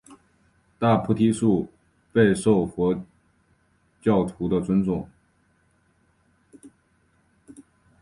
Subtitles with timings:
[0.79, 1.69] 大菩提树
[2.11, 3.05] 备受佛
[4.01, 5.07] 教徒的尊崇。